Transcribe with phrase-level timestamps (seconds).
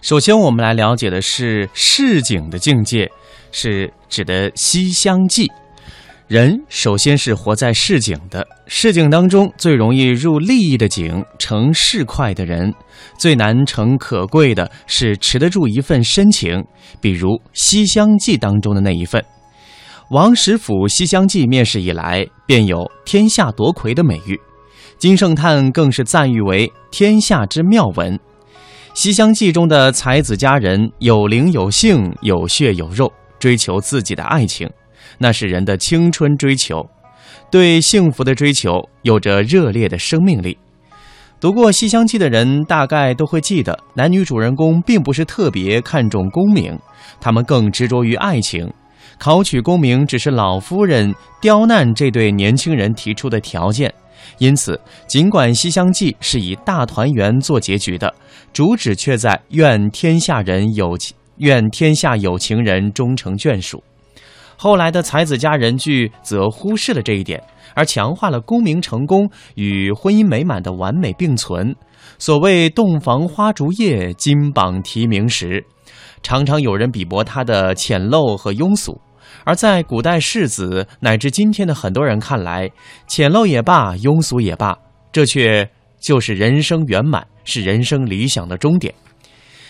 [0.00, 3.10] 首先，我们来了解的是市井的境界，
[3.50, 5.50] 是指的西厢记。
[6.28, 12.72] 人首先是活在市井的，市井当中最容易入利益的井，成市侩的人，
[13.18, 16.64] 最难成可贵的是持得住一份深情，
[17.00, 19.24] 比如《西厢记》当中的那一份。
[20.10, 24.38] 王实甫《西厢记》面世以来，便有天下夺魁的美誉，
[24.98, 28.14] 金圣叹更是赞誉为天下之妙文。
[29.00, 34.68] 《西厢记》中的才子佳人有灵有性，有血有肉，追求自己的爱情。
[35.18, 36.84] 那是人的青春追求，
[37.48, 40.58] 对幸福的追求有着热烈的生命力。
[41.38, 46.76] 读过《西厢记》的人大概都会记得，男女主人公并不是特别看重功名，
[47.20, 48.68] 他们更执着于爱情。
[49.16, 53.94] 考取功名只是老夫人刁难这对年轻人提出的条件。
[54.36, 58.14] 因此，尽管《西厢记》是以大团圆做结局的，
[58.52, 63.82] 主旨却在愿天下人有情，愿天下有情人终成眷属。
[64.56, 67.42] 后来的才子佳人剧则忽视了这一点，
[67.74, 71.74] 而强化了功名成功与婚姻美满的完美并存。
[72.18, 75.64] 所谓“洞房花烛夜，金榜题名时”，
[76.24, 79.00] 常常有人比驳它的浅陋和庸俗。
[79.44, 82.70] 而在古代士子乃至今天的很多人看来，
[83.06, 84.76] 浅陋也罢，庸俗也罢，
[85.12, 85.70] 这却
[86.00, 88.92] 就是人生圆满，是人生理想的终点。《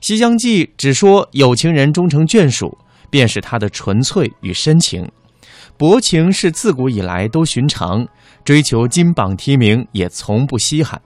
[0.00, 2.76] 西厢记》只说有情人终成眷属。
[3.12, 5.04] 便是他的纯粹与深情，
[5.76, 8.06] 薄情是自古以来都寻常，
[8.44, 11.02] 追求金榜题名也从不稀罕，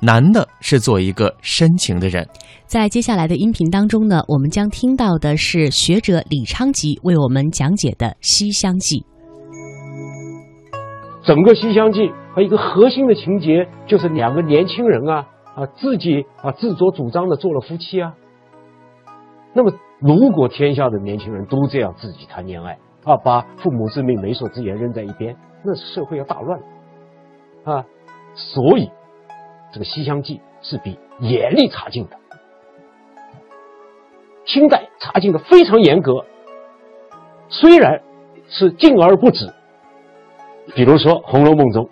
[0.00, 2.26] 难的是做一个深情的人。
[2.66, 9.00] 在接下来的音频当中呢，我们将听到的是学者李昌吉为我们讲解的《西厢记》。
[11.24, 12.00] 整个《西厢记》
[12.34, 18.14] 它一个核心的情节就是两个年轻人啊啊自己啊自作主张的做了夫妻啊，
[19.54, 19.72] 那么。
[20.02, 26.58] 如果天下的年轻人都这样自己谈恋爱啊，把父母之命、媒妁之言扔在一边，那社会要大乱
[27.64, 27.84] 啊！
[28.34, 28.90] 所以，
[29.72, 32.16] 这个《西厢记》是比严厉查禁的。
[34.46, 36.24] 清代查禁的非常严格，
[37.48, 38.02] 虽然
[38.48, 39.52] 是禁而不止。
[40.74, 41.88] 比如说《红楼梦》中，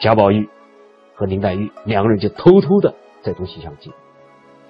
[0.00, 0.48] 贾宝玉
[1.14, 3.90] 和林黛玉两个人就偷偷的在读《西厢记》。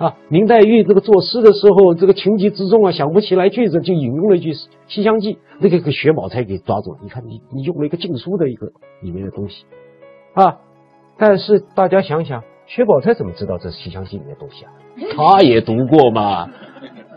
[0.05, 4.53] 啊，林黛玉这个作诗的时候，这个情急之中啊，想不起来句子，就引用了一句
[4.87, 6.99] 《西厢记》，那个给薛宝钗给抓住了。
[7.03, 9.65] 你看，你你用了一个禁书的一个里面的东西，
[10.35, 10.59] 啊，
[11.19, 14.73] 但是大家想想，薛宝钗怎么知道这是《西厢记》里面东西啊？
[15.17, 16.49] 他也读过嘛，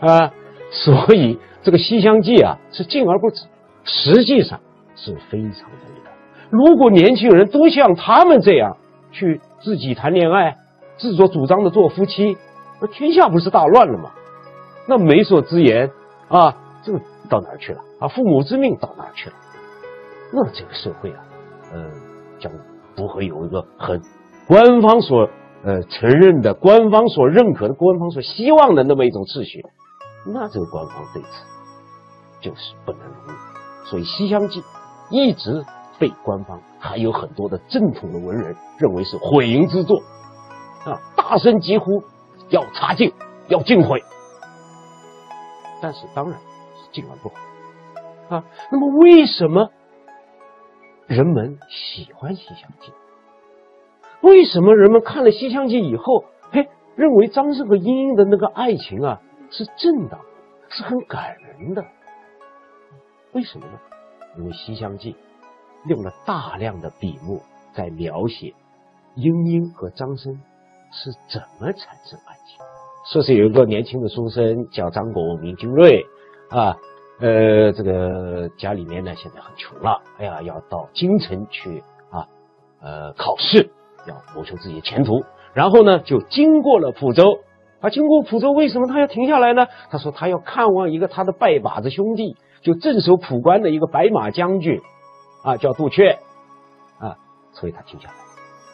[0.00, 0.32] 啊，
[0.70, 3.44] 所以这个《西厢记》啊是禁而不止，
[3.84, 4.60] 实际上
[4.96, 6.12] 是非常的厉害。
[6.50, 8.76] 如果年轻人都像他们这样
[9.12, 10.56] 去自己谈恋爱，
[10.96, 12.36] 自作主张的做夫妻。
[12.80, 14.10] 那天下不是大乱了吗？
[14.86, 15.90] 那媒妁之言
[16.28, 18.08] 啊，这个到哪儿去了啊？
[18.08, 19.36] 父母之命到哪儿去了？
[20.32, 21.22] 那这个社会啊，
[21.74, 21.90] 呃，
[22.38, 22.50] 将
[23.00, 24.02] 不会有一个很
[24.46, 25.30] 官方所
[25.64, 29.64] 呃承认的、官方所认可的、官方所希望的那么一种秩序。
[30.26, 31.28] 那这个官方对此
[32.42, 33.36] 就是不能容忍。
[33.86, 34.60] 所以《西厢记》
[35.10, 35.64] 一直
[35.98, 40.02] 被官方还有很多的正统的文人认为是毁淫之作
[40.84, 42.02] 啊，大声疾呼。
[42.50, 43.12] 要查禁，
[43.46, 44.02] 要禁毁，
[45.80, 47.34] 但是当然是禁而不毁
[48.28, 48.42] 啊。
[48.72, 49.70] 那么为什么
[51.10, 52.92] 人们喜欢《西厢记》？
[54.20, 60.20] 为什么人们看了《西厢记》以后，嘿，认为张生和莺莺的那个爱情啊是正当，
[60.68, 61.84] 是很感人的？
[63.32, 63.72] 为什么呢？
[64.38, 65.14] 因为《西厢记》
[65.88, 67.40] 用了大量的笔墨
[67.72, 68.54] 在描写
[69.16, 70.40] 莺莺和张生。
[70.92, 72.58] 是怎么产生爱情？
[73.12, 76.04] 说是有一个年轻的书生叫张果，名君瑞，
[76.50, 76.76] 啊，
[77.20, 82.26] 呃，这个家里面呢现在很穷了，哎呀，要到京城去啊，
[82.80, 83.70] 呃，考试，
[84.08, 85.22] 要谋求自己的前途。
[85.52, 87.40] 然后呢，就经过了蒲州，
[87.80, 89.66] 啊，经过蒲州，为什么他要停下来呢？
[89.90, 94.80] 他说他要看望一个他的拜把子兄弟，就镇守蒲关的一个白马将军，
[95.44, 96.16] 啊，叫杜阙，
[96.98, 97.18] 啊，
[97.52, 98.14] 所以他停下来，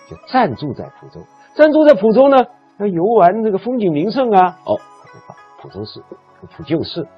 [0.08, 1.20] 就暂住在蒲州。
[1.56, 2.36] 暂住在蒲州呢，
[2.78, 4.58] 要游玩这个风景名胜啊。
[4.66, 6.00] 哦，他就到蒲州市、
[6.56, 7.08] 蒲旧市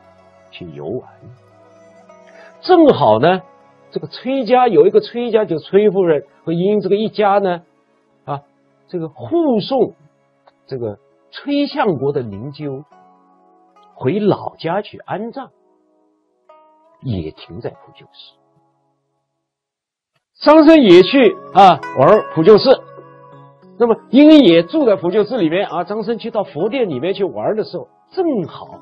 [0.50, 1.08] 去游玩。
[2.60, 3.42] 正好呢，
[3.90, 7.62] 这个崔家有一个崔家，就崔夫人和莺这个一家呢，
[8.24, 8.42] 啊，
[8.88, 9.94] 这个护送
[10.66, 10.98] 这个
[11.30, 12.84] 崔相国的灵柩
[13.94, 15.50] 回老家去安葬，
[17.02, 18.34] 也停在普救寺。
[20.40, 22.80] 张生也去啊玩普救寺。
[23.80, 25.84] 那么莺莺也住在普救寺里面啊。
[25.84, 28.78] 张生去到佛殿里面去玩的时候，正好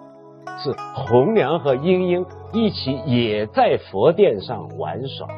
[0.59, 5.29] 是红娘和莺莺一起也在佛殿上玩耍。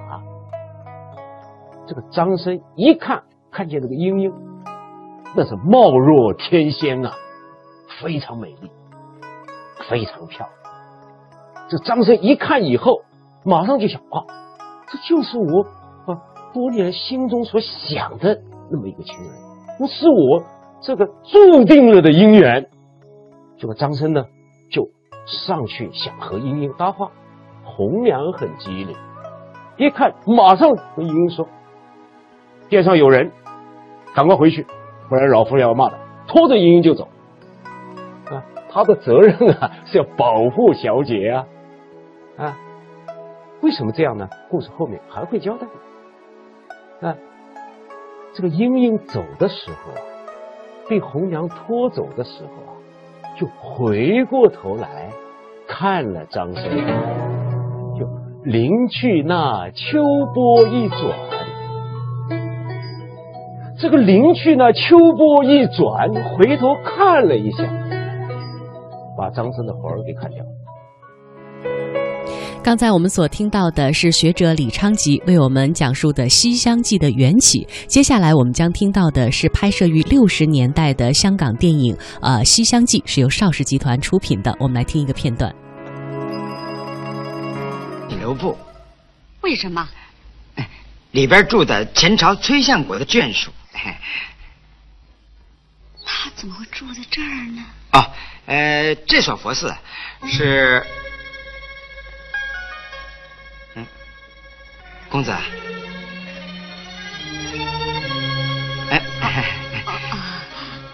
[1.87, 4.33] 这个张生一看，看见这个莺莺，
[5.35, 7.13] 那是貌若天仙啊，
[8.01, 8.71] 非常美丽，
[9.89, 10.51] 非常漂亮。
[11.69, 13.03] 这张生一看以后，
[13.45, 14.25] 马上就想啊，
[14.87, 15.63] 这就是我
[16.13, 16.21] 啊
[16.53, 18.39] 多年心中所想的
[18.71, 19.33] 那么一个情人，
[19.81, 20.43] 那是我
[20.81, 22.69] 这个注定了的姻缘。
[23.59, 24.25] 这个张生呢，
[25.29, 27.11] 上去想和莺莺搭话。
[27.65, 28.97] 红娘很机灵，
[29.77, 31.47] 一看马上跟莺莺说。
[32.71, 33.31] 殿上有人，
[34.15, 34.67] 赶快回去，
[35.09, 35.99] 不然老夫人要骂的。
[36.27, 37.09] 拖着莺莺就走，
[38.27, 41.47] 啊，他的责任啊是要保护小姐啊，
[42.37, 42.59] 啊，
[43.61, 44.29] 为什么这样呢？
[44.51, 45.67] 故事后面还会交代。
[47.07, 47.15] 啊，
[48.35, 50.01] 这个莺莺走的时候啊，
[50.89, 52.77] 被红娘拖走的时候啊，
[53.39, 55.11] 就回过头来
[55.69, 56.65] 看了张生，
[57.97, 58.05] 就
[58.43, 60.03] 临去那秋
[60.35, 61.01] 波一转。
[63.79, 67.63] 这个临去那，秋波一转，回头看了一下，
[69.17, 70.51] 把张生的魂儿给看掉了。
[72.69, 77.67] 刚才我们所听到的是学者李昌吉为我们讲述的《西厢记》的缘起。
[77.87, 84.55] 接下来我们将听到的是拍摄于六十年代的香港电影《呃西厢记》，是由邵氏集团出品的。
[84.61, 85.51] 我们来听一个片段。
[88.11, 88.55] 留步。
[89.41, 89.89] 为什么？
[91.13, 93.51] 里边住的前朝崔相国的眷属。
[96.05, 97.65] 他怎么会住在这儿呢？
[97.93, 98.05] 哦，
[98.45, 99.75] 呃，这所佛寺
[100.27, 100.85] 是，
[105.11, 105.35] 公子，
[108.91, 109.03] 哎，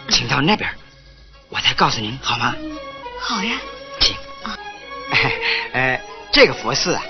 [0.08, 0.70] 请到那边，
[1.48, 2.54] 我再告诉您好吗？
[3.20, 3.56] 好呀，
[3.98, 4.16] 请。
[5.72, 6.00] 哎，
[6.30, 7.02] 这个佛寺啊，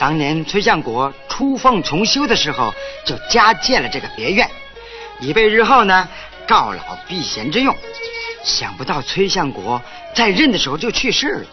[0.00, 2.74] 当年崔相国出奉重修的时候，
[3.04, 4.50] 就加建了这个别院。
[5.20, 6.08] 以备日后呢，
[6.48, 7.76] 告老避嫌之用。
[8.42, 9.80] 想不到崔相国
[10.12, 11.46] 在任的时候就去世了，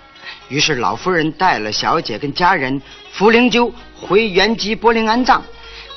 [0.47, 2.81] 于是老夫人带了小姐跟家人
[3.11, 5.43] 扶灵柩回原籍柏林安葬。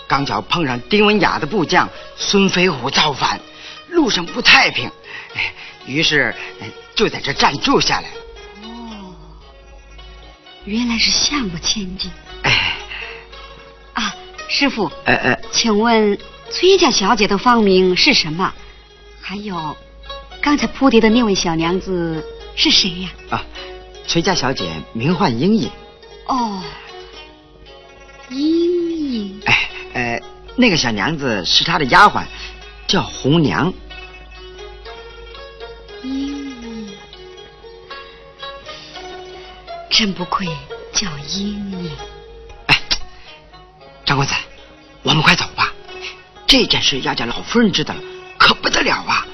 [0.06, 3.40] 刚巧碰上丁文雅的部将孙飞虎造反，
[3.88, 4.90] 路上不太平，
[5.86, 6.34] 于是
[6.94, 8.16] 就在这暂住下来了。
[8.64, 9.14] 哦，
[10.64, 12.10] 原来是相国千金。
[12.42, 12.76] 哎，
[13.94, 14.14] 啊，
[14.48, 16.18] 师傅，呃呃，请问。
[16.50, 18.52] 崔家小姐的芳名是什么？
[19.22, 19.74] 还有，
[20.42, 22.22] 刚才扑蝶的那位小娘子
[22.54, 23.08] 是谁呀？
[23.30, 23.42] 啊，
[24.06, 25.70] 崔家小姐名唤莺莺。
[26.26, 26.62] 哦，
[28.28, 29.40] 莺莺。
[29.46, 30.20] 哎，呃，
[30.56, 32.24] 那个小娘子是她的丫鬟，
[32.86, 33.72] 叫红娘。
[36.02, 36.88] 莺莺，
[39.88, 40.46] 真不愧
[40.92, 41.90] 叫莺莺。
[42.66, 42.78] 哎，
[44.04, 44.34] 张公子，
[45.02, 45.72] 我们快走吧。
[46.46, 48.00] 这件事要叫老夫人知道了，
[48.36, 49.26] 可不得了啊！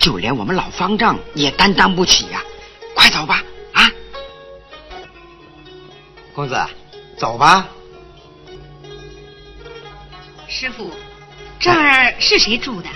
[0.00, 2.42] 就连我们老方丈也担当不起呀！
[2.94, 3.39] 快走吧，
[6.40, 6.58] 公子，
[7.18, 7.68] 走吧。
[10.48, 10.90] 师傅，
[11.58, 12.88] 这儿是谁住的？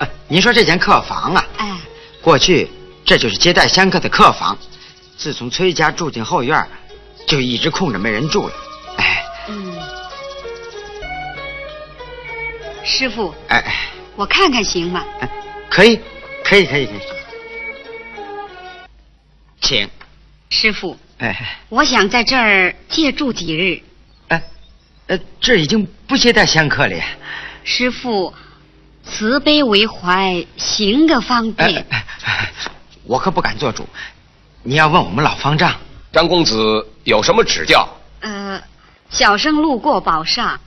[0.00, 1.46] 啊您说这间客房啊？
[1.58, 1.76] 哎，
[2.20, 2.68] 过去
[3.04, 4.58] 这就是接待香客的客房，
[5.16, 6.68] 自从崔家住进后院，
[7.24, 8.54] 就一直空着没人住了。
[8.96, 9.78] 哎，嗯。
[12.84, 15.04] 师傅，哎，我看看行吗？
[15.70, 16.00] 可以，
[16.42, 17.00] 可以，可以，可以，
[19.60, 19.88] 请。
[20.50, 23.82] 师傅，哎，我想在这儿借住几日。
[24.28, 24.42] 哎，
[25.08, 27.04] 呃，这已经不接待香客了呀。
[27.64, 28.32] 师傅，
[29.04, 31.84] 慈悲为怀，行个方便。
[33.04, 33.88] 我可不敢做主，
[34.62, 35.74] 你要问我们老方丈。
[36.12, 37.88] 张公子有什么指教？
[38.20, 38.62] 呃，
[39.10, 40.60] 小生路过宝刹，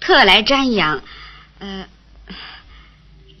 [0.00, 1.00] 特来瞻仰。
[1.60, 1.86] 呃，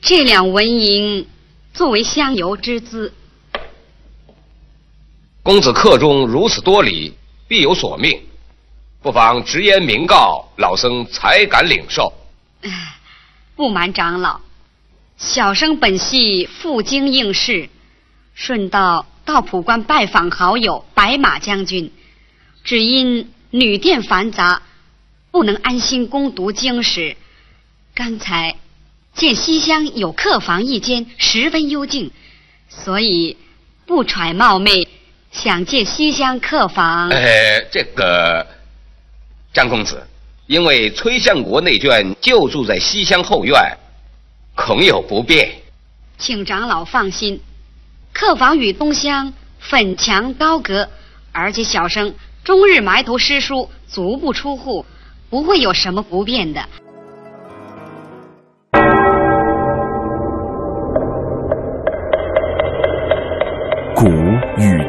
[0.00, 1.28] 这两文银
[1.74, 3.12] 作为香油之资。
[5.52, 7.12] 公子客中如此多礼，
[7.46, 8.18] 必有所命，
[9.02, 12.10] 不妨直言明告，老僧才敢领受。
[13.54, 14.40] 不瞒长老，
[15.18, 17.68] 小生本系赴京应试，
[18.32, 21.92] 顺道到普关拜访好友白马将军，
[22.64, 24.62] 只因旅店繁杂，
[25.30, 27.14] 不能安心攻读经史。
[27.94, 28.56] 刚才
[29.14, 32.10] 见西厢有客房一间，十分幽静，
[32.70, 33.36] 所以
[33.84, 34.88] 不揣冒昧，
[35.42, 37.08] 想借西厢客房。
[37.08, 38.46] 呃，这个
[39.52, 40.00] 张公子，
[40.46, 43.60] 因为崔相国内眷就住在西厢后院，
[44.54, 45.50] 恐有不便。
[46.16, 47.40] 请长老放心，
[48.12, 50.88] 客房与东厢粉墙高阁，
[51.32, 54.86] 而且小生终日埋头诗书，足不出户，
[55.28, 56.64] 不会有什么不便的。